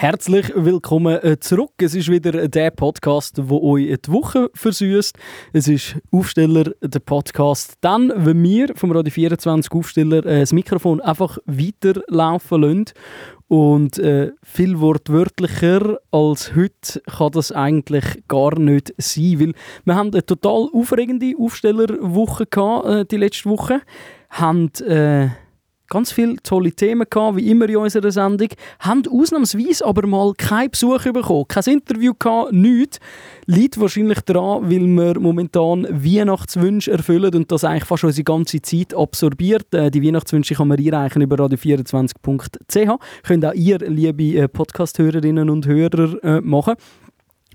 [0.00, 1.72] Herzlich willkommen äh, zurück.
[1.78, 5.18] Es ist wieder der Podcast, wo euch die Woche versüßt.
[5.52, 7.74] Es ist Aufsteller, der Podcast.
[7.80, 12.84] Dann, wenn wir vom Radio 24 Aufsteller äh, das Mikrofon einfach weiterlaufen lassen
[13.48, 19.52] und äh, viel wortwörtlicher als heute kann das eigentlich gar nicht sein, weil
[19.84, 23.80] wir haben eine total aufregende Aufstellerwoche gehabt, äh, die letzte Woche.
[24.30, 25.30] Haben äh,
[25.88, 28.48] ganz viele tolle Themen gehabt, wie immer in unserer Sendung,
[28.80, 32.98] haben ausnahmsweise aber mal keinen Besuch bekommen, kein Interview gehabt, nichts.
[33.46, 38.94] Liegt wahrscheinlich daran, weil wir momentan Weihnachtswünsche erfüllen und das eigentlich fast unsere ganze Zeit
[38.94, 39.72] absorbiert.
[39.74, 42.98] Äh, die Weihnachtswünsche kann man einreichen über radio24.ch.
[43.22, 46.74] Könnt auch ihr, liebe äh, Podcast-Hörerinnen und Hörer, äh, machen.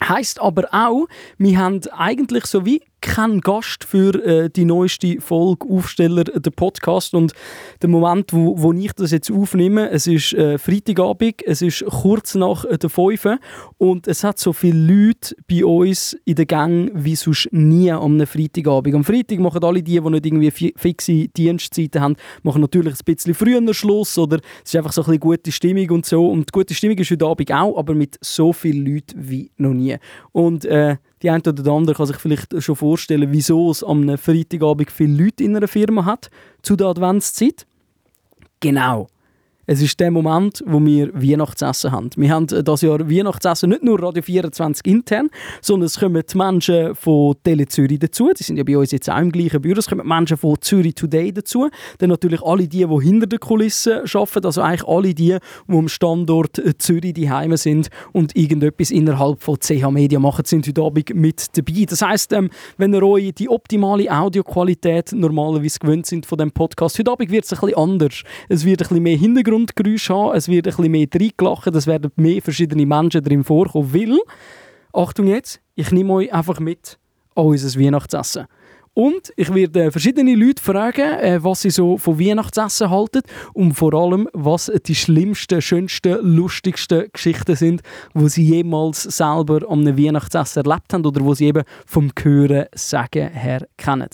[0.04, 1.06] Heißt aber auch,
[1.38, 7.14] wir haben eigentlich so wie kein Gast für äh, die neueste Folge Aufsteller der Podcast
[7.14, 7.34] und
[7.82, 12.34] der Moment, wo, wo ich das jetzt aufnehme, es ist äh, Freitagabend, es ist kurz
[12.36, 13.40] nach der 5
[13.78, 18.26] und es hat so viele Leute bei uns in der Gang wie sonst nie am
[18.26, 18.96] Freitagabend.
[18.96, 23.34] Am Freitag machen alle die, die nicht irgendwie fixe Dienstzeiten haben, machen natürlich ein bisschen
[23.34, 26.74] früher Schluss oder es ist einfach so ein bisschen gute Stimmung und so und gute
[26.74, 29.98] Stimmung ist heute Abend auch, aber mit so vielen Leuten wie noch nie.
[30.32, 34.92] Und äh, die eine oder andere kann sich vielleicht schon vorstellen, wieso es am Freitagabend
[34.92, 36.30] viele Leute in einer Firma hat
[36.62, 37.66] zu der Adventszeit.
[38.60, 39.08] Genau.
[39.66, 42.10] Es ist der Moment, wo wir Weihnachtsessen haben.
[42.18, 45.30] Wir haben das Jahr Weihnachtsessen nicht nur Radio 24 intern,
[45.62, 48.30] sondern es kommen die Menschen von Tele Zürich dazu.
[48.38, 49.80] Die sind ja bei uns jetzt auch im gleichen Büro.
[49.80, 51.70] Es kommen Menschen von Zürich Today dazu.
[52.00, 54.46] Dann natürlich alle die, die hinter den Kulissen arbeiten.
[54.46, 55.38] Also eigentlich alle die,
[55.70, 60.68] die am Standort Zürich die Heime sind und irgendetwas innerhalb von CH Media machen, sind
[60.68, 61.86] heute Abend mit dabei.
[61.88, 67.00] Das heisst, ähm, wenn ihr euch die optimale Audioqualität normalerweise gewöhnt sind von dem Podcast,
[67.00, 68.24] heute Abend wird es ein bisschen anders.
[68.50, 71.88] Es wird ein bisschen mehr Hintergrund Hintergrundgeräusche haben, es wird ein bisschen mehr reingelachen, es
[71.88, 74.20] werden mehr verschiedene Menschen drin vorkommen, weil,
[74.94, 76.98] Achtung jetzt, ich nehme euch einfach mit
[77.36, 78.46] an unser Weihnachtsessen.
[78.96, 83.22] Und ich werde verschiedene Leute fragen, äh, was sie so von Weihnachtsessen halten
[83.54, 87.82] und vor allem, was die schlimmsten, schönsten, lustigsten Geschichten sind,
[88.14, 93.30] wo sie jemals selber am Weihnachtsessen erlebt haben oder wo sie eben vom Hören sagen
[93.30, 94.10] her kennen.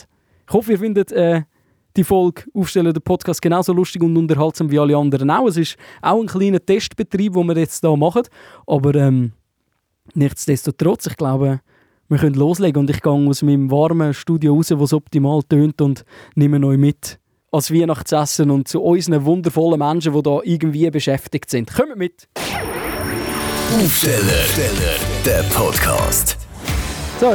[0.47, 1.41] Ich hoffe, ihr findet äh,
[1.97, 5.47] die Folge aufstellen, den Podcast genauso lustig und unterhaltsam wie alle anderen auch.
[5.47, 8.23] Es ist auch ein kleiner Testbetrieb, den wir jetzt hier machen.
[8.67, 9.33] Aber ähm,
[10.13, 11.61] nichtsdestotrotz, ich glaube,
[12.07, 15.81] wir können loslegen und ich gehe aus meinem warmen Studio raus, wo es optimal tönt
[15.81, 16.03] und
[16.35, 17.19] nehme euch mit
[17.51, 21.73] als Weihnachtsessen und zu unseren wundervollen Menschen, die da irgendwie beschäftigt sind.
[21.73, 22.27] Kommt mit!
[23.75, 24.45] Aufsteller,
[25.25, 26.37] der Podcast.
[27.19, 27.31] So,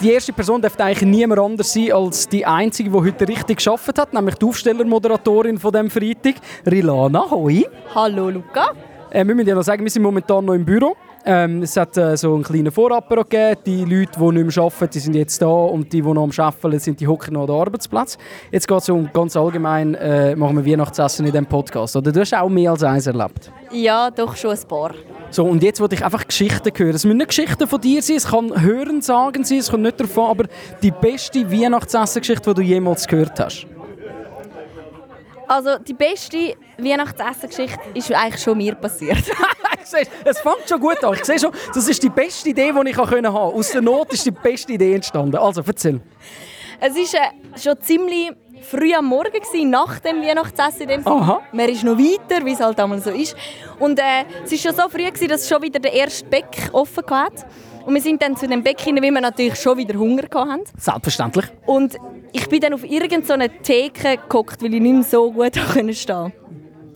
[0.00, 3.98] die erste Person darf eigentlich niemand anders sein als die einzige, die heute richtig geschafft
[3.98, 7.30] hat, nämlich die Aufstellermoderatorin von dem Freitag, Rilana.
[7.30, 7.66] Hoi.
[7.94, 8.72] Hallo Luca.
[9.10, 10.96] Äh, wir müssen ja noch sagen, wir sind momentan noch im Büro.
[11.24, 13.60] Ähm, es hat äh, so einen kleinen Vorapero gegeben.
[13.66, 16.30] Die Leute, die nicht mehr arbeiten, die sind jetzt da und die, die noch am
[16.36, 18.16] Arbeiten sind, die hocken noch an den Arbeitsplatz.
[18.50, 21.96] Jetzt geht es um ganz allgemein, äh, machen wir Weihnachtsessen in diesem Podcast.
[21.96, 23.52] Oder du hast auch mehr als eins erlebt?
[23.70, 24.94] Ja, doch schon ein paar.
[25.30, 26.94] So, und jetzt wollte ich einfach Geschichten hören.
[26.94, 30.00] Es müssen nicht Geschichten von dir sein, es kann Hören sagen sein, es kommt nicht
[30.00, 30.44] davon, aber
[30.82, 33.66] die beste Weihnachtsessen-Geschichte, die du jemals gehört hast.
[35.50, 39.18] Also die beste Weihnachtsessen-Geschichte ist eigentlich schon mir passiert.
[39.80, 41.14] es fängt schon gut an.
[41.14, 43.30] Ich sehe schon, das ist die beste Idee, die ich haben konnte.
[43.30, 45.34] Aus der Not ist die beste Idee entstanden.
[45.34, 46.00] Also, erzähl.
[46.78, 48.30] Es war äh, schon ziemlich
[48.62, 50.82] früh am Morgen, gewesen, nach dem Weihnachtsessen.
[50.82, 51.40] In dem Aha.
[51.50, 53.34] Man ist noch weiter, wie es halt einmal so ist.
[53.80, 57.02] Und äh, es war schon so früh, gewesen, dass schon wieder der erste Beck offen
[57.08, 57.32] war.
[57.86, 60.62] Und wir sind dann zu dem Beck hinein, weil wir natürlich schon wieder Hunger hatten.
[60.78, 61.46] Selbstverständlich.
[61.66, 61.96] Und
[62.32, 65.56] ich bin dann auf irgendeine Theke geguckt, weil ich nicht mehr so gut
[65.92, 66.32] stehen konnte.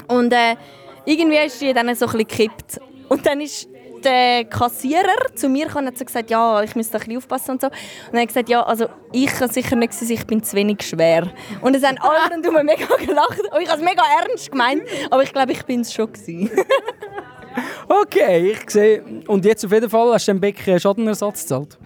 [0.08, 0.56] Und äh,
[1.04, 2.80] irgendwie ist die dann so ein bisschen gekippt.
[3.08, 3.68] Und dann ist
[4.04, 7.60] der Kassierer zu mir gekommen und hat gesagt, ja, ich müsste ein bisschen aufpassen und
[7.60, 7.68] so.
[7.68, 10.82] Und er hat gesagt, ja, also ich kann sicher nicht sein, ich bin zu wenig
[10.82, 11.32] schwer.
[11.62, 13.40] Und es haben alle rundum mega gelacht.
[13.40, 16.10] Und ich habe es mega ernst gemeint, aber ich glaube, ich bin es schon
[17.88, 19.02] Okay, ich sehe.
[19.26, 21.78] Und jetzt auf jeden Fall hast du dem Beck Schadenersatz gezahlt?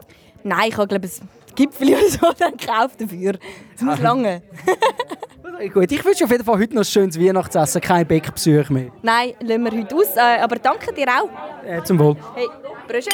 [0.43, 3.33] Nein, ich habe glaube ich Gipfel oder so dann gekauft dafür.
[3.73, 4.43] Das muss lange.
[5.75, 8.93] Gut, ich wünsche auf jeden Fall heute noch ein schönes Weihnachtsessen, kein Beckbesuch mehr.
[9.03, 10.17] Nein, lassen wir heute aus.
[10.17, 11.29] Äh, aber danke dir auch.
[11.67, 12.17] Äh, zum Wohl.
[12.37, 12.47] Hey,
[12.87, 13.11] Brösche.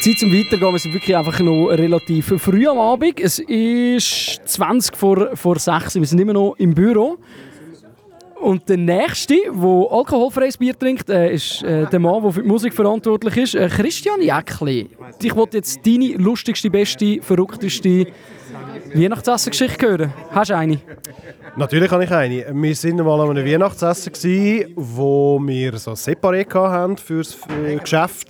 [0.00, 0.72] Zeit zum Weitergehen.
[0.72, 3.20] Wir sind wirklich einfach noch relativ früh am Abend.
[3.20, 7.18] Es ist 20 vor, vor 6 Wir sind immer noch im Büro.
[8.40, 12.48] Und der Nächste, der alkoholfreies Bier trinkt, äh, ist äh, der Mann, der für die
[12.48, 14.88] Musik verantwortlich ist, äh, Christian Jäckli.
[15.20, 18.06] Ich wollte jetzt deine lustigste, beste, verrückteste
[18.94, 20.12] Weihnachtsessengeschichte hören.
[20.30, 20.78] Hast du eine?
[21.56, 22.46] Natürlich habe ich eine.
[22.52, 27.36] Wir waren mal an einem Weihnachtsessen, wo wir so separé hatten für das
[27.66, 28.28] äh, Geschäft.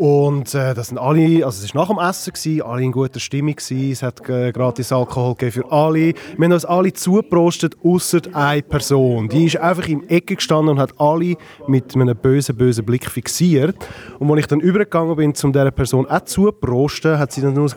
[0.00, 3.20] Und äh, das sind alle, also es war nach dem Essen, gewesen, alle in guter
[3.20, 6.14] Stimmung, gewesen, es hat äh, gratis Alkohol gegeben für alle.
[6.38, 9.28] Wir haben uns alle zugeprostet, außer eine Person.
[9.28, 11.34] Die ist einfach im Ecke gestanden und hat alle
[11.66, 13.76] mit einem bösen, bösen Blick fixiert.
[14.18, 17.68] Und als ich dann übergegangen bin, um dieser Person auch zuzuprosten, hat sie dann nur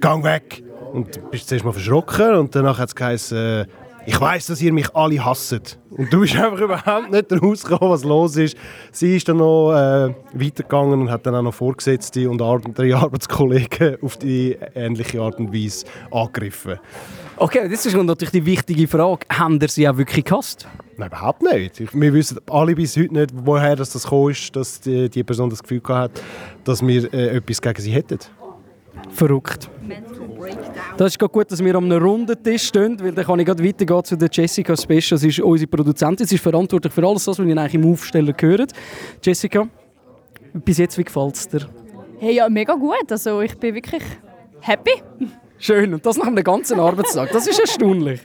[0.00, 0.64] «Gang weg!»
[0.94, 3.66] Und bist zuerst mal verschrocken und danach hat es geheißen,
[4.08, 5.78] ich weiß, dass ihr mich alle hasst.
[5.90, 8.56] Und du bist einfach überhaupt nicht rausgekommen, was los ist.
[8.90, 13.98] Sie ist dann noch äh, weitergegangen und hat dann auch noch Vorgesetzte und andere Arbeitskollegen
[14.02, 16.78] auf die ähnliche Art und Weise angegriffen.
[17.36, 19.26] Okay, das ist natürlich die wichtige Frage.
[19.30, 20.66] Haben ihr sie auch wirklich gehasst?
[20.96, 21.78] Nein, überhaupt nicht.
[21.80, 25.48] Ich- Wir wissen alle bis heute nicht, woher das gekommen ist, dass die, die Person
[25.50, 26.10] das Gefühl hat,
[26.64, 28.18] dass wir äh, etwas gegen sie hätten.
[29.10, 29.68] Verrückt.
[30.96, 33.46] Das ist gerade gut, dass wir an einem runden Tisch stehen, weil dann kann ich
[33.46, 35.18] gerade weitergehen zu der Jessica Special.
[35.18, 38.72] Sie ist unsere Produzentin, sie ist verantwortlich für alles was ihr eigentlich im Aufsteller gehört.
[39.22, 39.68] Jessica,
[40.52, 41.68] bis jetzt, wie gefällt es dir?
[42.18, 43.10] Hey, ja, mega gut.
[43.10, 44.02] Also ich bin wirklich
[44.60, 45.02] happy.
[45.58, 47.30] Schön, und das nach einem ganzen Arbeitstag.
[47.32, 48.20] Das ist erstaunlich.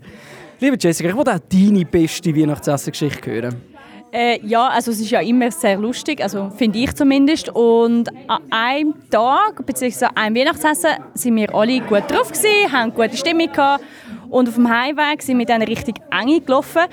[0.60, 3.73] Liebe Jessica, ich wollte auch deine beste Weihnachtsessengeschichte hören.
[4.14, 7.50] Äh, ja, also es ist ja immer sehr lustig, also finde ich zumindest.
[7.50, 13.18] Und an einem Tag, an einem Weihnachtsessen, sind wir alle gut drauf gewesen, haben gute
[13.18, 13.84] Stimmung gehabt.
[14.30, 16.84] Und auf dem Heimweg sind wir dann richtig eng gelaufen.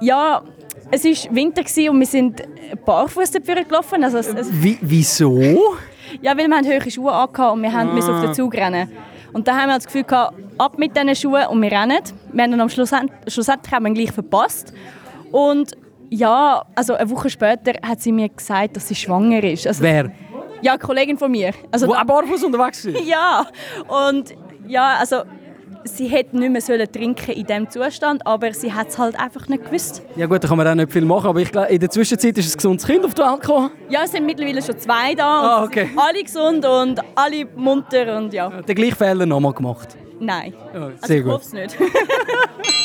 [0.00, 0.42] Ja,
[0.90, 2.42] es war Winter gewesen und wir sind
[2.84, 4.02] barfuß dafür gelaufen.
[4.02, 5.40] Also es, es, Wie, wieso?
[6.22, 8.90] ja, weil wir haben hohe Schuhe angehabt und wir haben müssen auf den Zug rennen.
[9.32, 12.00] Und da haben wir das Gefühl gehabt, ab mit diesen Schuhen und wir rennen.
[12.32, 12.90] Wir haben dann am Schluss,
[13.28, 14.74] schlussendlich haben wir gleich verpasst.
[15.30, 15.76] Und
[16.14, 19.66] ja, also eine Woche später hat sie mir gesagt, dass sie schwanger ist.
[19.66, 20.12] Also, Wer?
[20.60, 21.52] Ja, eine Kollegin von mir.
[21.70, 23.00] Also, Wo auch barfuß unterwegs ist?
[23.06, 23.46] ja,
[23.88, 24.34] und
[24.68, 25.22] ja, also
[25.84, 29.48] sie hätte nicht mehr sollen trinken in diesem Zustand, aber sie hat es halt einfach
[29.48, 30.02] nicht gewusst.
[30.14, 32.36] Ja gut, da kann man auch nicht viel machen, aber ich glaube, in der Zwischenzeit
[32.38, 33.70] ist ein gesundes Kind auf die Welt gekommen.
[33.88, 35.24] Ja, es sind mittlerweile schon zwei da.
[35.24, 35.88] Ah, okay.
[35.96, 39.96] Alle gesund und alle munter und ja, Den gleichen Fehler nochmal gemacht.
[40.20, 40.52] nein.
[40.72, 41.32] Also sehr ich gut.
[41.32, 41.76] hoffe es nicht.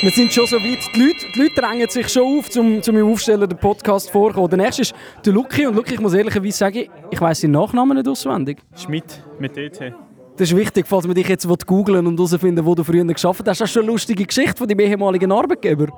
[0.00, 0.78] Wir sind schon so weit.
[0.94, 4.48] Die Leute, die Leute drängen sich schon auf, um zum im Aufsteller den Podcast vorkommen.
[4.48, 4.94] Der nächste ist
[5.24, 5.66] der Lucky.
[5.66, 8.58] Und Lucky, ich muss ehrlicherweise sagen, ich weiss seinen Nachnamen nicht auswendig.
[8.76, 9.94] Schmidt mit E DT.
[10.36, 13.60] Das ist wichtig, falls man dich jetzt googeln und herausfinden wo du früher gearbeitet hast.
[13.60, 15.88] Hast du schon eine lustige Geschichte von deinem ehemaligen Arbeitgeber?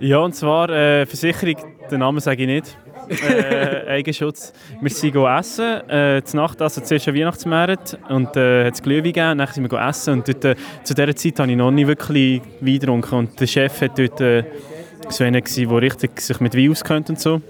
[0.00, 1.56] Ja, und zwar äh, Versicherung,
[1.90, 2.78] den Namen sage ich nicht.
[3.10, 4.52] Äh, Eigenschutz.
[4.80, 9.38] Wir sind essen, äh, Nacht also zuerst ein Weihnachtsmarkt und äh, hat es Glühwein gegeben,
[9.38, 12.42] dann sind wir essen und dort, äh, zu dieser Zeit habe ich noch nicht wirklich
[12.60, 14.44] Wein getrunken und der Chef hat dort äh,
[15.08, 17.40] so einer gewesen, der richtig sich mit Wein auskennt und so,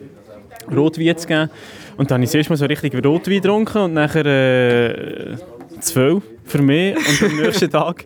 [0.75, 1.50] Rotwein zu geben
[1.96, 5.37] und dann habe ich zuerst mal so richtig Rotwein getrunken und nachher äh,
[5.81, 8.04] zwölf für mich und am nächsten Tag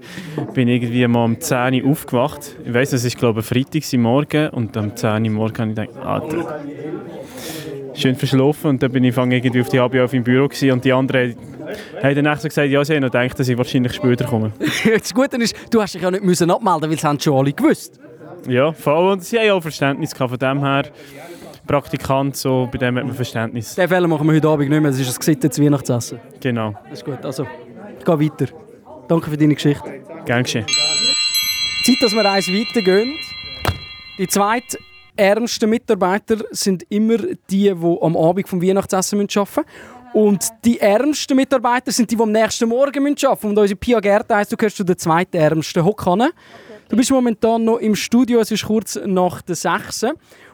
[0.54, 2.56] bin ich irgendwie mal um 10 Uhr aufgewacht.
[2.64, 5.76] Ich weiss, es war glaube ich Freitag Morgen und am 10 Uhr morgen habe ich
[5.76, 6.60] gedacht, Alter,
[7.94, 10.72] schön verschlafen und dann bin ich fang irgendwie auf die HB auf im Büro gewesen,
[10.72, 11.36] und die anderen
[12.02, 14.52] haben dann so gesagt, ja, sie haben noch gedacht, dass ich wahrscheinlich später komme.
[14.98, 17.52] das Gute ist, du hast dich ja nicht müssen abmelden weil es haben schon alle
[17.52, 18.00] gewusst.
[18.48, 20.84] Ja, voll und sie haben ja auch Verständnis gehabt von dem her.
[21.64, 23.76] Praktikant, so, bei dem hat man Verständnis.
[23.76, 24.90] Den Fehler machen wir heute Abend nicht mehr.
[24.90, 26.18] Das ist ein gesittetes Weihnachtsessen.
[26.40, 27.24] Genau, Das ist gut.
[27.24, 27.46] Also,
[28.02, 28.52] ich gehe weiter.
[29.08, 30.02] Danke für deine Geschichte.
[30.24, 30.66] gern geschehen.
[31.84, 33.16] Zeit, dass wir eins weitergehen.
[34.18, 34.76] Die zweiten
[35.16, 39.64] ärmsten Mitarbeiter sind immer die, die am Abend vom Weihnachtsessen arbeiten müssen.
[40.14, 43.50] Und die ärmsten Mitarbeiter sind die, die am nächsten Morgen arbeiten müssen.
[43.50, 46.30] Und unsere Pia Gerd heisst, du gehörst zu den zweiten ärmsten Hockhanen.
[46.88, 50.06] Du bist momentan noch im Studio, es ist kurz nach der 6.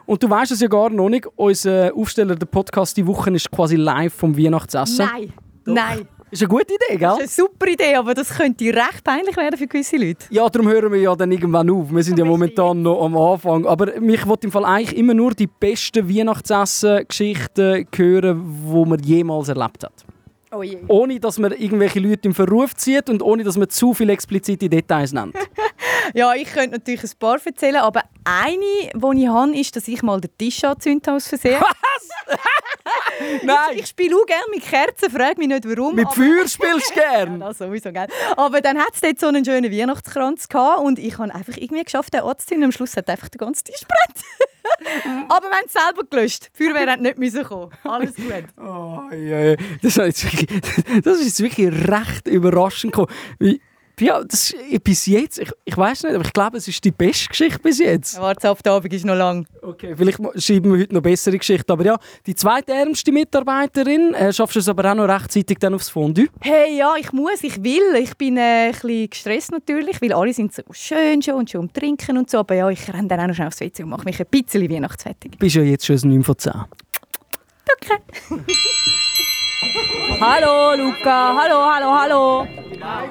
[0.05, 3.51] Und du weißt es ja gar noch nicht, unser Aufsteller, der Podcast die Woche, ist
[3.51, 5.05] quasi live vom Weihnachtsessen.
[5.05, 5.33] Nein,
[5.65, 6.07] nein.
[6.31, 6.99] Ist eine gute Idee, gell?
[6.99, 10.25] Das ist eine super Idee, aber das könnte recht peinlich werden für gewisse Leute.
[10.29, 11.91] Ja, darum hören wir ja dann irgendwann auf.
[11.91, 13.65] Wir sind ja momentan noch am Anfang.
[13.65, 19.49] Aber mich wollte im Fall eigentlich immer nur die besten Weihnachtsessen-Geschichten hören, die man jemals
[19.49, 20.05] erlebt hat.
[20.51, 20.79] Oh je.
[20.87, 24.67] Ohne, dass man irgendwelche Leute im Verruf zieht und ohne, dass man zu viele explizite
[24.67, 25.35] Details nennt.
[26.13, 30.01] Ja, ich könnte natürlich ein paar erzählen, aber eine, die ich habe, ist, dass ich
[30.01, 31.61] mal den Tisch angezündet habe aus Versehen.
[33.43, 33.77] Nein!
[33.77, 35.95] Ich spiele auch gerne mit Kerzen, frage mich nicht warum.
[35.95, 37.39] Mit Feuer spielst du gern!
[37.39, 38.07] Ja, sowieso, gell?
[38.37, 41.83] Aber dann hat es dort so einen schönen Weihnachtskranz gehabt und ich habe einfach irgendwie
[41.83, 42.65] geschafft, den anzuzünden.
[42.65, 44.25] Am Schluss hat einfach der ganze Tisch brennt.
[45.29, 46.49] Aber wir haben es selber gelöscht.
[46.53, 47.71] Die Feuerwehr hat nicht müssen kommen.
[47.83, 48.45] Alles gut.
[48.57, 49.55] Oh, ja.
[49.81, 52.93] Das, ist jetzt wirklich, das ist wirklich recht überraschend.
[52.93, 53.11] gekommen.
[53.99, 56.91] Ja, das ist, bis jetzt, ich, ich weiß nicht, aber ich glaube, es ist die
[56.91, 58.19] beste Geschichte bis jetzt.
[58.19, 59.45] Warte auf, der Abend ist noch lang.
[59.61, 61.71] Okay, vielleicht schreiben wir heute noch bessere Geschichten.
[61.71, 65.89] Aber ja, die zweitärmste Mitarbeiterin, äh, schaffst du es aber auch noch rechtzeitig dann aufs
[65.89, 66.27] Fondue?
[66.41, 67.95] Hey, ja, ich muss, ich will.
[68.01, 71.61] Ich bin äh, ein bisschen gestresst natürlich, weil alle sind so schön schon und schon
[71.61, 72.39] am Trinken und so.
[72.39, 74.69] Aber ja, ich renne dann auch noch schnell aufs WC und mache mich ein bisschen
[74.69, 75.31] weihnachtsfertig.
[75.31, 76.53] Du bist ja jetzt schon ein 9 von 10.
[77.79, 78.03] Danke.
[80.21, 82.47] Hallo Luca, hallo, hallo, hallo.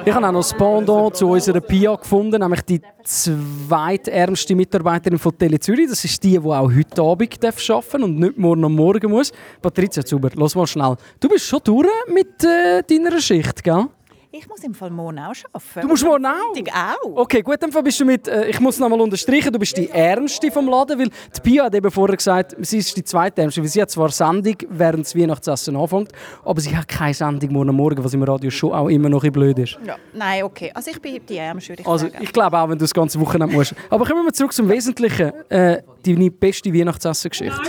[0.05, 5.37] Ich habe auch noch das Pendant zu unserer Pia gefunden, nämlich die zweitärmste Mitarbeiterin von
[5.37, 5.89] Tele Zürich.
[5.91, 9.31] Das ist die, die auch heute Abend darf arbeiten und nicht morgen am Morgen muss.
[9.61, 10.97] Patricia Zuber, los mal schnell.
[11.21, 13.89] Du bist schon durch mit äh, deiner Schicht, gell?
[14.31, 15.81] Ich muss im Fall morgen auch arbeiten.
[15.81, 16.55] Du musst morgen auch?
[16.55, 17.17] Ich auch.
[17.17, 19.89] Okay, gut, dann bist du mit, äh, ich muss noch mal unterstreichen, du bist die
[19.89, 23.69] Ärmste vom Laden, weil die Pia hat eben vorher gesagt, sie ist die zweitärmste, weil
[23.69, 26.13] sie hat zwar Sendung, während das Weihnachtsessen anfängt,
[26.45, 29.33] aber sie hat keine Sendung morgen Morgen, was im Radio schon auch immer noch ein
[29.33, 29.79] bisschen blöd ist.
[29.87, 29.97] Ja.
[30.13, 30.71] Nein, okay.
[30.75, 32.19] Also ich bin die Ärmste, würde ich Also sagen.
[32.23, 33.75] ich glaube auch, wenn du das ganze Wochenende musst.
[33.89, 35.33] Aber kommen wir zurück zum Wesentlichen.
[35.49, 37.61] Äh, deine beste Weihnachtsessen-Geschichte.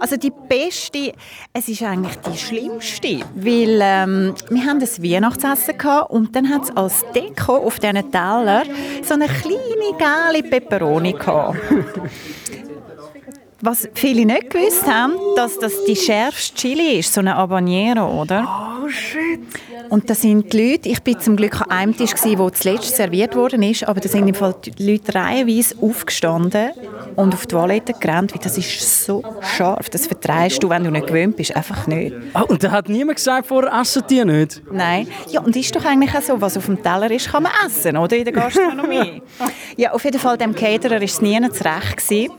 [0.00, 1.12] Also die beste,
[1.52, 6.62] es ist eigentlich die schlimmste, weil ähm, wir haben das Weihnachtsessen gehabt und dann hat
[6.64, 8.62] es als Deko auf diesen Teller
[9.02, 11.58] so eine kleine gelbe Peperoni gehabt.
[13.60, 18.80] Was viele nicht gewusst haben, dass das die schärfste Chili ist, so eine Habanero, oder?
[18.82, 19.40] Oh shit!
[19.90, 22.96] Und da sind die Leute, ich bin zum Glück an einem Tisch gewesen, wo zuletzt
[22.96, 26.70] serviert worden ist, aber da sind im Fall die Leute reihenweise aufgestanden
[27.16, 30.92] und auf die Toilette gerannt, weil das ist so scharf, das vertreibst du, wenn du
[30.92, 32.14] nicht gewöhnt bist, einfach nicht.
[32.32, 34.62] Ah, und da hat niemand gesagt, vorher essen die nicht.
[34.70, 35.08] Nein.
[35.28, 37.96] Ja, und ist doch eigentlich auch so, was auf dem Teller ist, kann man essen,
[37.96, 38.16] oder?
[38.16, 39.22] In der Gastronomie.
[39.76, 41.96] ja, auf jeden Fall, dem Caterer war es nie zurecht.
[41.96, 42.32] Gewesen.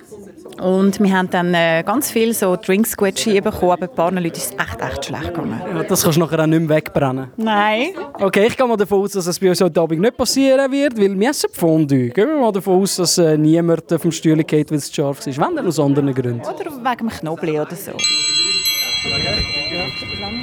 [0.62, 4.38] Und wir haben dann äh, ganz viel so Drinks bekommen, aber ein paar Leuten ist
[4.38, 5.60] es echt, echt schlecht gegangen.
[5.76, 7.32] Ja, das kannst du nachher auch nicht mehr wegbrennen.
[7.36, 7.90] Nein.
[8.20, 10.96] Okay, ich gehe mal davon aus, dass es bei uns heute Abend nicht passieren wird,
[11.00, 12.10] weil wir essen Fondue.
[12.10, 15.26] Gehen wir mal davon aus, dass äh, niemand auf dem Stuhl geht, weil es scharf
[15.26, 15.40] ist.
[15.40, 16.42] Wenn dann aus anderen Gründen.
[16.42, 17.94] Oder wegen dem Knoblauch oder so.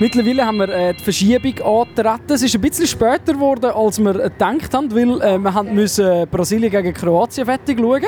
[0.00, 2.32] Mittlerweile haben wir äh, die Verschiebung angetreten.
[2.32, 6.26] Es ist ein bisschen später geworden, als wir gedacht haben, weil äh, wir haben müssen
[6.28, 8.02] Brasilien gegen Kroatien fertig schauen.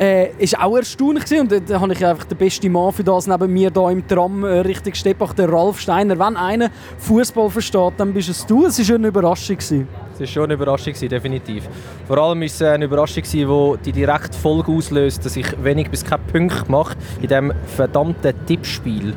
[0.00, 1.42] Äh, ist auch erstaunlich gewesen.
[1.42, 4.06] und äh, da habe ich einfach den besten Mann für das neben mir da im
[4.08, 6.18] Tram äh, Richtung Steppach, der Ralf Steiner.
[6.18, 8.64] Wenn einer Fußball versteht, dann bist es du.
[8.64, 9.56] Es war eine Überraschung.
[9.56, 9.88] Gewesen.
[10.14, 11.68] Es war schon eine Überraschung, definitiv.
[12.06, 16.02] Vor allem war es eine Überraschung, die die direkt Folge auslöst, dass ich wenig bis
[16.02, 19.12] keine Punkte mache in diesem verdammten Tippspiel.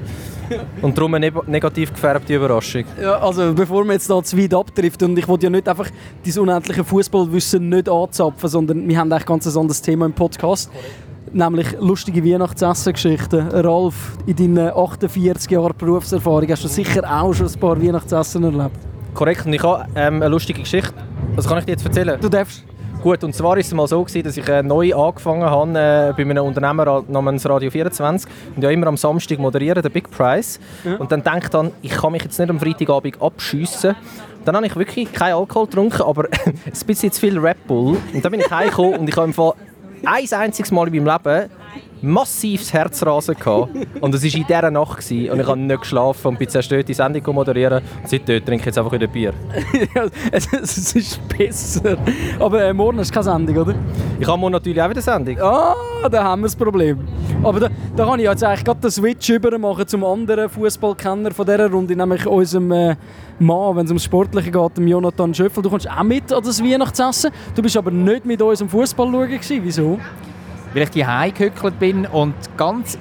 [0.82, 2.84] Und darum eine neg- negativ gefärbte Überraschung.
[3.02, 5.88] Ja, also bevor man jetzt da zu weit abtrifft und ich wollte ja nicht einfach
[6.26, 10.70] dieses unendliche Fußballwissen nicht anzapfen, sondern wir haben eigentlich ganz ein anderes Thema im Podcast.
[11.32, 13.48] Nämlich lustige Weihnachtsessen-Geschichten.
[13.50, 18.76] Ralf, in deinen 48 Jahren Berufserfahrung hast du sicher auch schon ein paar Weihnachtsessen erlebt.
[19.16, 20.94] Korrekt, und ich habe ähm, eine lustige Geschichte.
[21.36, 22.20] Was kann ich dir jetzt erzählen?
[22.22, 22.64] Du darfst.
[23.04, 26.14] Gut, und zwar war es mal so, gewesen, dass ich äh, neu angefangen habe äh,
[26.16, 30.58] bei einem Unternehmer namens Radio 24 und ja immer am Samstag moderieren, den Big Prize.
[31.00, 33.98] Und dann denke ich dann, ich kann mich jetzt nicht am Freitagabend abschiessen.
[34.46, 36.58] Dann habe ich wirklich keinen Alkohol getrunken, aber ein
[36.88, 37.98] bisschen zu viel Red Bull.
[38.14, 39.52] Und dann bin ich heimgekommen und ich habe im Fall
[40.06, 41.50] ein einziges Mal in meinem Leben
[42.04, 43.70] massives Herzrasen gehabt.
[44.02, 46.88] Und es war in dieser Nacht gewesen, und ich habe nicht geschlafen und bin zerstört
[46.88, 47.82] die Sendung moderieren.
[48.02, 49.34] Und seitdem trinke ich jetzt einfach wieder Bier.
[50.32, 51.98] Es, es ist besser.
[52.40, 53.76] Aber äh, morgen du keine Sendung, oder?
[54.20, 55.40] Ich habe morgen natürlich auch wieder Sendung.
[55.40, 55.76] Ah,
[56.10, 57.00] da haben wir das Problem.
[57.44, 61.32] Aber da, da kann ich jetzt eigentlich gerade den Switch über machen zum anderen Fußballkenner
[61.32, 62.96] von dieser Runde, nämlich unserem äh,
[63.40, 65.64] Mann, wenn es ums Sportliche geht, dem Jonathan Schöffel.
[65.64, 67.32] Du kommst auch mit an das Weihnachtsessen.
[67.56, 69.30] Du bist aber nicht mit uns am Fußball schauen.
[69.30, 69.60] gewesen.
[69.64, 70.00] Wieso?
[70.74, 72.98] Weil ich die gehückelt bin und ganz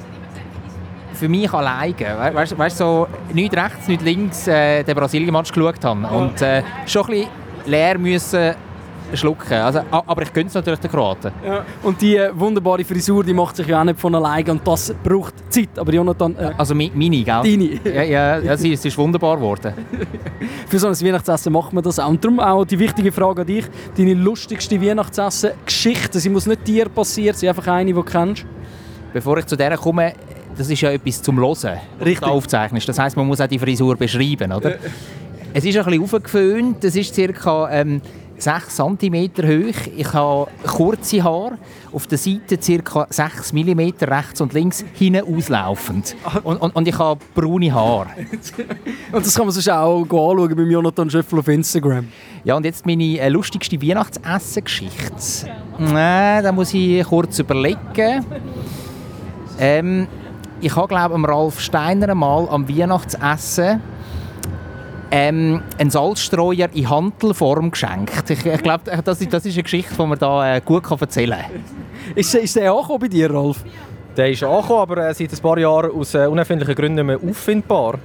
[1.15, 5.85] für mich alleine, we- weißt du, so nicht rechts, nicht links äh, den Brasilien-Match geschaut
[5.85, 6.07] habe.
[6.07, 7.29] Und äh, schon ein bisschen
[7.67, 8.55] leer müssen
[9.17, 9.55] schlucken.
[9.55, 11.33] Also, aber ich gönne es natürlich den Kroaten.
[11.45, 11.65] Ja.
[11.83, 14.95] Und die äh, wunderbare Frisur, die macht sich ja auch nicht von alleine und das
[15.03, 15.79] braucht Zeit.
[15.79, 17.25] Aber Jonathan, äh, Also mi meine, gell?
[17.25, 17.95] deine.
[17.97, 19.73] Ja, ja, ja sie, es ist wunderbar geworden.
[20.69, 22.09] Für so ein Weihnachtsessen macht man das auch.
[22.09, 23.65] Und darum auch die wichtige Frage an dich.
[23.97, 26.21] Deine lustigste Weihnachtsessen-Geschichte.
[26.21, 28.45] Sie muss nicht dir passieren, sie einfach eine, die du kennst.
[29.13, 30.15] Bevor ich zu der komme,
[30.57, 32.21] das ist ja etwas zum Hören, Richtig.
[32.21, 32.89] du aufzeichnest.
[32.89, 34.75] Das heisst, man muss auch die Frisur beschreiben, oder?
[35.55, 37.71] Es ist ein bisschen aufgeföhnt, es ist ca.
[37.71, 38.01] Ähm,
[38.43, 39.87] 6 cm hoch.
[39.97, 41.59] Ich habe kurze Haare,
[41.93, 43.07] auf der Seite ca.
[43.09, 46.17] 6 mm rechts und links hinten auslaufend.
[46.43, 48.09] Und, und, und ich habe braune Haare.
[49.13, 52.09] Und das kann man sonst auch anschauen beim Jonathan Schöffel auf Instagram.
[52.45, 55.49] Ja, und jetzt meine äh, lustigste Weihnachtsessen-Geschichte.
[55.79, 58.25] Äh, da muss ich kurz überlegen.
[59.59, 60.09] Ähm,
[60.63, 63.83] ich habe, glaube ich, Ralf Steiner mal am Weihnachtsessen
[65.13, 68.31] ähm, einen Salzstreuer in Hantelform geschenkt.
[68.31, 70.99] Ich, ich glaube, das, ist- das ist eine Geschichte, die man da äh, gut kann
[70.99, 72.15] erzählen kann.
[72.17, 73.63] Ist, ist der auch bei dir, Rolf?
[74.17, 77.31] Der ist angekommen, aber äh, seit ein paar Jahren aus äh, unerfindlichen Gründen nicht mehr
[77.31, 77.99] auffindbar.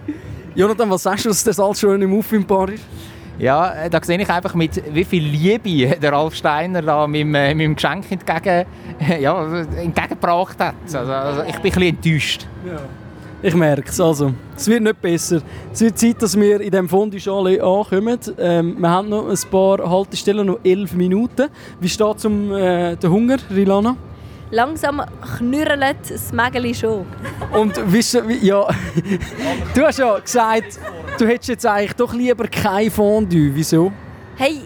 [0.54, 2.84] Jonathan, was sagst du, dass der Salz schon im Auffindbar ist?
[3.40, 7.36] Ja, äh, da sehe ich einfach, mit wie viel Liebe der Ralf Steiner da meinem,
[7.36, 8.66] äh, meinem Geschenk entgegen,
[9.22, 9.46] ja,
[9.82, 10.76] entgegengebracht hat.
[10.86, 12.48] Also, also ich bin ein bisschen enttäuscht.
[13.42, 14.02] Ich merke es.
[14.02, 15.42] Also, es wird nicht besser.
[15.72, 18.20] Es wird Zeit, dass wir in diesem Fondue Chalet ankommen.
[18.40, 21.48] Ähm, wir haben noch ein paar Haltestellen, noch elf Minuten.
[21.80, 23.96] Wie steht es um äh, den Hunger, Rilana?
[24.50, 25.04] Langsam
[25.38, 27.06] knürrelt das Mägeli schon.
[27.52, 28.66] Und ihr, wie, ja,
[29.76, 30.80] du hast ja gesagt,
[31.20, 33.52] du hättest jetzt eigentlich doch lieber kein Fondue.
[33.54, 33.92] Wieso?
[34.36, 34.62] Hey,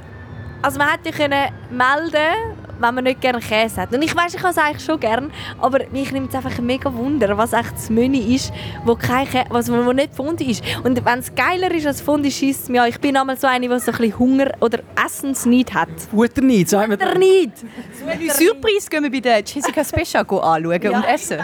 [0.62, 2.50] also man hätte können melden
[2.82, 3.94] wenn man nicht gerne Käse hat.
[3.94, 6.94] Und ich weiß, ich habe es eigentlich schon gern, aber mich nimmt es einfach mega
[6.94, 8.52] Wunder, was echt das Menü ist,
[8.86, 10.64] wo, kein Kä was, wo nicht Fondue ist.
[10.84, 12.90] Und wenn es geiler ist als Fondue, schießt es mir an.
[12.90, 15.90] Ich bin einmal so eine, die so ein bisschen Hunger oder Essensneid hat.
[16.10, 16.98] Futter nicht, sagt man.
[16.98, 17.54] Oder nicht?
[18.30, 21.40] Surprise gehen wir bei der Jessica Special anschauen und essen.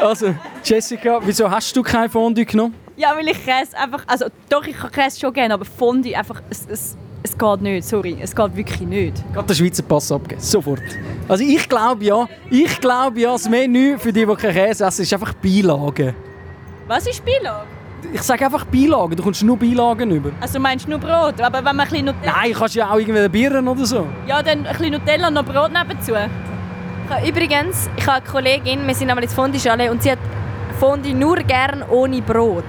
[0.00, 2.74] Also, Jessica, wieso hast du kein Fondue genommen?
[2.96, 4.04] Ja, weil ich Käse einfach...
[4.06, 6.42] Also doch, ich kann Käse schon gerne, aber Fondue einfach...
[6.50, 8.16] Es, es, es geht nicht, sorry.
[8.20, 9.32] Es geht wirklich nicht.
[9.32, 10.82] Gerade den Schweizer Pass abgeben, sofort.
[11.28, 15.02] Also ich glaube ja, ich glaube ja, das Menü für die, die keinen Käse essen,
[15.02, 16.14] ist einfach Beilagen.
[16.88, 17.66] Was ist Beilage?
[18.12, 20.30] Ich sage einfach Beilagen, du kommst nur Beilagen über.
[20.40, 21.40] Also meinst du nur Brot?
[21.40, 22.32] Aber wenn man ein bisschen Nutella...
[22.36, 24.06] Nein, kannst ja auch irgendwelche Birnen oder so.
[24.26, 26.12] Ja, dann ein bisschen Nutella und noch Brot nebenzu.
[27.26, 30.18] Übrigens, ich habe eine Kollegin, wir sind einmal ins Fondue Chalet und sie hat
[30.80, 32.64] Fondue nur gern ohne Brot.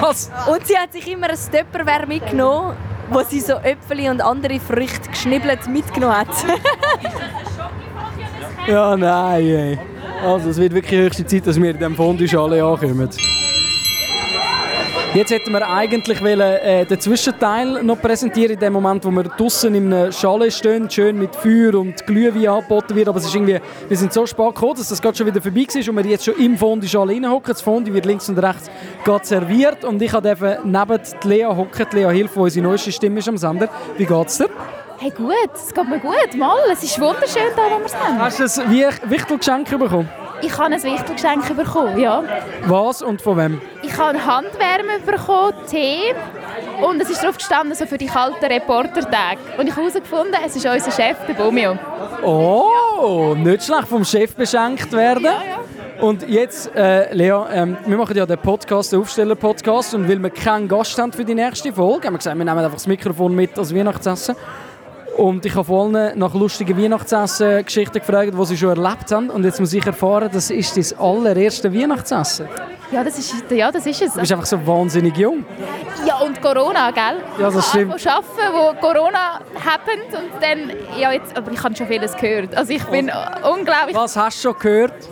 [0.00, 0.30] Was?
[0.46, 2.76] Und sie hat sich immer ein Tupperware mitgenommen,
[3.10, 6.28] wo sie so Äpfel und andere Früchte geschnibbelt mitgenommen hat.
[8.66, 9.78] Ja, nein, ey.
[10.24, 13.08] Also es wird wirklich höchste Zeit, dass wir in diesem Fondue Chalet ankommen.
[15.16, 19.22] Jetzt hätten wir eigentlich wollen, äh, den Zwischenteil noch präsentieren, in dem Moment, wo wir
[19.22, 23.08] draußen im Chalet stehen, schön mit Feuer und Glühwein angeboten wird.
[23.08, 23.58] Aber es ist irgendwie,
[23.88, 26.26] wir sind so spät gekommen, dass das gerade schon wieder vorbei war und wir jetzt
[26.26, 27.48] schon im Fondue Chalet hocken.
[27.48, 28.70] Das Fondue wird links und rechts
[29.06, 31.86] gerade serviert und ich durfte neben Lea hocken.
[31.92, 33.70] Lea Hilfe, die unsere neueste Stimme ist am Sender.
[33.96, 34.50] Wie geht's dir?
[34.98, 36.34] Hey gut, es geht mir gut.
[36.36, 38.18] Mal, es ist wunderschön da, wo wir sind.
[38.18, 40.10] Hast du ein Wichtelgeschenk bekommen?
[40.42, 42.22] Ich habe ein Wichtelgeschenk bekommen, ja.
[42.66, 43.60] Was und von wem?
[43.82, 46.14] Ich habe Handwärme bekommen, Tee
[46.82, 49.38] und es ist drauf gestanden, so für die kalten Reportertage.
[49.58, 51.78] Und ich habe herausgefunden, es ist unser Chef, der Bomio.
[52.22, 55.28] Oh, nicht schlecht vom Chef beschenkt werden.
[56.00, 60.30] Und jetzt, äh, Lea, ähm, wir machen ja den Podcast, den Aufsteller-Podcast, und weil wir
[60.30, 63.34] keinen Gast haben für die nächste Folge, haben wir gesagt, wir nehmen einfach das Mikrofon
[63.34, 64.36] mit als Weihnachtsessen.
[65.16, 69.30] Und ich habe vor allem nach lustigen Weihnachtsessen-Geschichten gefragt, die sie schon erlebt haben.
[69.30, 72.46] Und jetzt muss ich erfahren, das ist das allererste Weihnachtsessen.
[72.92, 74.12] Ja, das ist, ja, das ist es.
[74.12, 75.44] Du bist einfach so wahnsinnig jung.
[76.06, 77.22] Ja, und Corona, gell?
[77.38, 77.96] Ja, das stimmt.
[77.96, 82.54] Ich arbeiten, wo Corona happened und dann, ja jetzt, aber ich habe schon vieles gehört.
[82.54, 83.10] Also ich bin
[83.42, 83.96] unglaublich...
[83.96, 85.08] Was hast du schon gehört?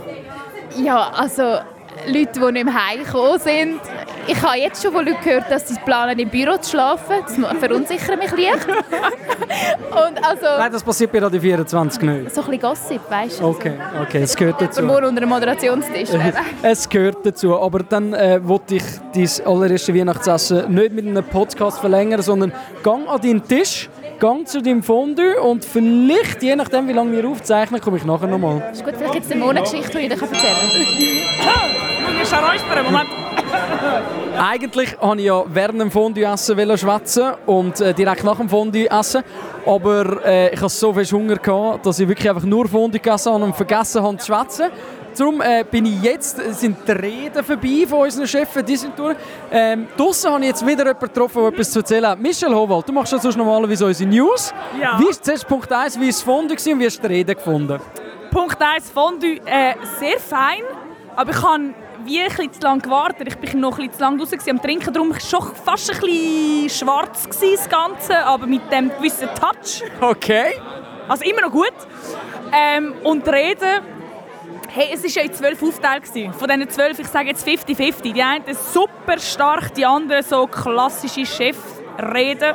[0.76, 1.60] Ja, also
[2.06, 3.80] Leute, die nicht mehr heimgekommen sind.
[4.26, 7.16] Ich habe jetzt schon von Leuten gehört, dass sie planen, im Büro zu schlafen.
[7.24, 8.66] Das verunsichert mich leicht.
[9.90, 12.34] Und also, Nein, das passiert bei Radio 24 nicht.
[12.34, 13.46] so ein bisschen Gossip, weißt du?
[13.46, 14.80] Okay, okay, es gehört dazu.
[14.82, 16.10] Aber nur unter einem Moderationstisch.
[16.62, 18.82] Es gehört dazu, aber dann äh, wollte ich
[19.14, 24.62] dein allererste Weihnachtsessen nicht mit einem Podcast verlängern, sondern gang an deinen Tisch, gang zu
[24.62, 28.62] deinem Fondue und vielleicht, je nachdem wie lange wir aufzeichnen, komme ich nachher nochmal.
[28.72, 30.54] Ist gut, vielleicht gibt es eine Monatsgeschichte, die ich dir erzählen
[32.30, 32.84] kann.
[32.84, 33.23] Moment.
[34.38, 38.90] Eigentlich wollte ich ja während dem Fondue essen schwätzen und äh, direkt nach dem Fondue
[38.90, 39.22] essen,
[39.64, 43.32] aber äh, ich hatte so viel Hunger, gehabt, dass ich wirklich einfach nur Fondue gegessen
[43.32, 44.70] habe und vergessen habe zu schwätzen.
[45.16, 49.16] Darum äh, bin ich jetzt, sind die Reden vorbei von unseren Chefs, die sind durch.
[49.52, 52.18] Ähm, draussen habe ich jetzt wieder jemanden getroffen, der etwas zu erzählen hat.
[52.18, 54.52] Michel Howald, du machst ja sonst normalerweise unsere News.
[54.80, 54.98] Ja.
[54.98, 57.34] Wie ist zuerst Punkt 1, wie ist das Fondue und wie hast du die Rede
[57.34, 57.80] gefunden?
[58.32, 60.62] Punkt 1, Fondue, äh, sehr fein.
[61.14, 63.28] Aber ich habe wie ein bisschen zu lange gewartet.
[63.28, 64.92] Ich bin noch ein bisschen zu lange draußen am Trinken.
[64.92, 68.24] Darum war schon fast ein bisschen schwarz, das Ganze.
[68.24, 69.82] Aber mit dem gewissen Touch.
[70.00, 70.54] Okay.
[71.08, 71.72] Also immer noch gut.
[72.52, 73.66] Ähm, und die Rede,
[74.68, 76.32] hey, es war ja in zwölf gewesen.
[76.32, 78.12] Von diesen zwölf, ich sage jetzt 50-50.
[78.12, 82.54] Die einen super stark, die anderen so klassische Chefreden.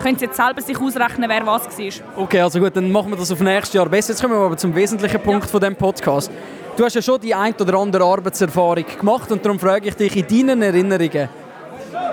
[0.00, 2.22] Können Sie jetzt selber sich ausrechnen, wer was war.
[2.22, 4.12] Okay, also gut, dann machen wir das auf nächstes Jahr besser.
[4.12, 6.30] Jetzt kommen wir aber zum wesentlichen Punkt von dem Podcast.
[6.76, 10.16] Du hast ja schon die ein oder andere Arbeitserfahrung gemacht und darum frage ich dich
[10.16, 11.28] in deinen Erinnerungen,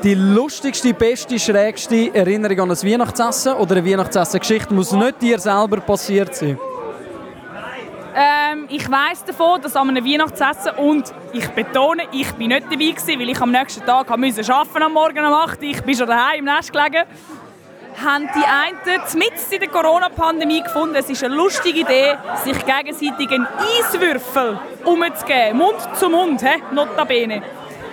[0.03, 5.77] die lustigste, beste, schrägste Erinnerung an ein Weihnachtsessen oder eine Weihnachtsessen-Geschichte muss nicht dir selber
[5.77, 6.59] passiert sein.
[8.19, 12.77] Ähm, ich weiss davon, dass an einem Weihnachtsessen und ich betone, ich bin nicht dabei
[12.77, 15.69] gewesen, weil ich am nächsten Tag müssen arbeiten am Morgen um 8 Uhr.
[15.69, 17.03] Ich bin schon daheim im Nest gelegen.
[18.03, 23.31] Haben die einen mitten in der Corona-Pandemie gefunden, es ist eine lustige Idee, sich gegenseitig
[23.31, 25.57] einen Eiswürfel umzugeben.
[25.57, 26.61] Mund zu Mund, he?
[26.71, 27.41] notabene.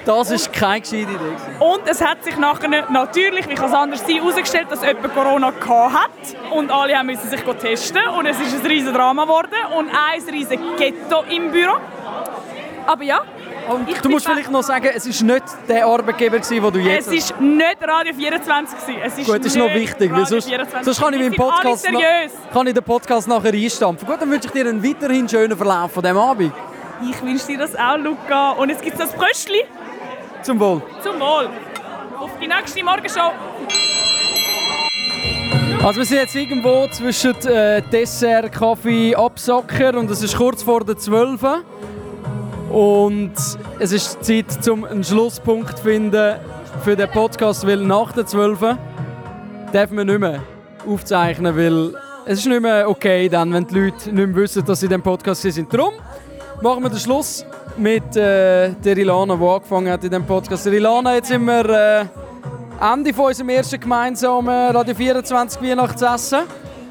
[0.05, 1.37] Das ist keine gescheite Idee.
[1.59, 5.47] Und es hat sich nachher natürlich, wie kann es anders sein, herausgestellt, dass jemand Corona
[5.49, 6.11] hat.
[6.51, 10.23] Und alle haben müssen sich testen und es ist ein riesen Drama geworden und ein
[10.31, 11.77] riesen Ghetto im Büro.
[12.87, 13.23] Aber ja,
[13.69, 16.79] Und Ich du musst vielleicht noch sagen, es war nicht der Arbeitgeber, gewesen, den du
[16.81, 18.99] jetzt es ist nicht Radio 24 gewesen.
[19.05, 20.85] Es ist Gut, das ist noch wichtig, weil sonst, 24.
[20.85, 21.87] sonst kann ich meinen Podcast,
[22.53, 24.07] kann ich den Podcast nachher einstampfen.
[24.07, 26.53] Gut, dann wünsche ich dir einen weiterhin schönen Verlauf von diesem Abend.
[27.11, 28.51] Ich wünsche dir das auch, Luca.
[28.53, 29.57] Und es gibt das Bröstchen
[30.43, 30.83] Zum Wohl.
[31.03, 31.49] zum Wohl.
[32.19, 33.33] Auf die nächste Morgenshow.
[35.83, 40.83] Also wir sind jetzt irgendwo zwischen äh, Dessert, Kaffee, Absacker und es ist kurz vor
[40.83, 41.41] der 12.
[42.75, 43.35] Und
[43.79, 46.35] es ist Zeit, um einen Schlusspunkt zu finden
[46.83, 48.59] für den Podcast, weil nach der 12.
[49.73, 50.43] dürfen wir nicht mehr
[50.85, 51.95] aufzeichnen, weil
[52.27, 54.91] es ist nicht mehr okay, dann, wenn die Leute nicht mehr wissen, dass sie in
[54.91, 55.73] diesem Podcast sind.
[55.73, 55.95] Darum
[56.63, 60.67] machen wir den Schluss mit äh, der Ilana, die angefangen hat in diesem Podcast.
[60.67, 62.05] Der Ilana, jetzt sind wir äh,
[62.93, 66.41] Ende von unserem ersten gemeinsamen Radio 24 Weihnachtsessen.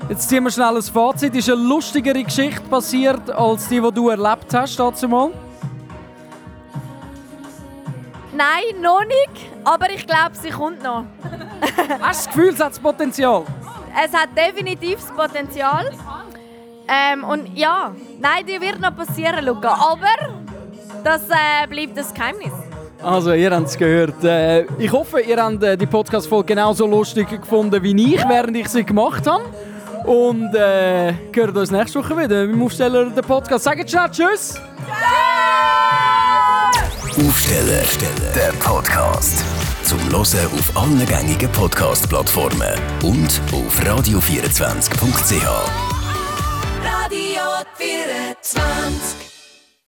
[0.07, 1.35] Jetzt ziehen wir schnell ein Fazit.
[1.35, 5.31] Ist eine lustigere Geschichte passiert als die, die du erlebt hast dazu mal?
[8.35, 9.49] Nein, noch nicht.
[9.63, 11.05] Aber ich glaube, sie kommt noch.
[12.01, 13.43] Hast du das Gefühl, es hat das Potenzial?
[14.03, 15.91] Es hat definitiv das Potenzial.
[16.87, 19.69] Ähm, und ja, nein, die wird noch passieren, Luca.
[19.69, 20.41] Aber
[21.03, 22.51] das äh, bleibt das Geheimnis.
[23.01, 24.23] Also, ihr habt es gehört.
[24.23, 28.69] Äh, ich hoffe, ihr habt äh, die Podcast-Folge genauso lustig gefunden wie ich, während ich
[28.69, 29.43] sie gemacht habe.
[30.05, 33.63] Und äh, hören uns nächste Woche wieder beim Aufsteller der Podcast.
[33.65, 34.59] Sagt schnell Tschüss!
[37.17, 37.83] Aufsteller,
[38.33, 39.43] der Podcast.
[39.83, 42.73] Zum Hören auf allen gängigen Podcast-Plattformen
[43.03, 45.45] und auf radio24.ch.
[46.83, 47.41] Radio
[47.77, 49.22] 24